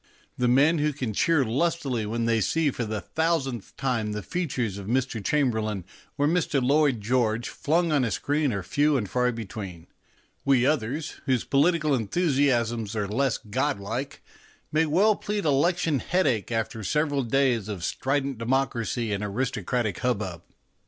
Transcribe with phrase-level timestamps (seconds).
[0.35, 4.79] The men who can cheer lustily when they see for the thousandth time the features
[4.79, 5.23] of Mr.
[5.23, 5.85] Chamberlain
[6.17, 6.59] or Mr.
[6.59, 9.85] Lloyd George flung on a screen are few and far between.
[10.43, 14.23] We others, whose political enthusiasms are less god like,
[14.71, 19.23] may well 133 134 MONOLOGUES plead election headache after several days of strident democracy and
[19.23, 20.41] aristocratic hubbub.